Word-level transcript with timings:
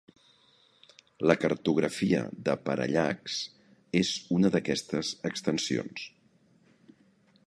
La 1.31 1.35
cartografia 1.41 2.21
de 2.47 2.55
Parallax 2.69 3.37
és 4.01 4.13
una 4.39 4.53
d'aquestes 4.57 5.13
extensions. 5.33 6.07